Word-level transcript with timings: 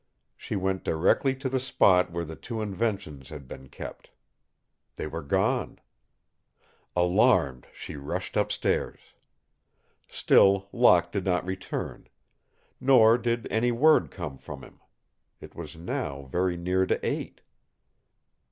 She 0.35 0.55
went 0.55 0.83
directly 0.83 1.35
to 1.35 1.47
the 1.47 1.59
spot 1.59 2.09
where 2.11 2.25
the 2.25 2.35
two 2.35 2.59
inventions 2.59 3.29
had 3.29 3.47
been 3.47 3.69
kept. 3.69 4.09
They 4.95 5.05
were 5.05 5.21
gone. 5.21 5.77
Alarmed, 6.95 7.67
she 7.71 7.95
rushed 7.97 8.35
up 8.35 8.51
stairs. 8.51 8.99
Still 10.07 10.67
Locke 10.71 11.11
did 11.11 11.23
not 11.23 11.45
return. 11.45 12.09
Nor 12.79 13.19
did 13.19 13.45
any 13.51 13.71
word 13.71 14.09
come 14.09 14.39
from 14.39 14.63
him. 14.63 14.79
It 15.39 15.53
was 15.53 15.77
now 15.77 16.23
very 16.31 16.57
near 16.57 16.87
to 16.87 16.99
eight. 17.05 17.41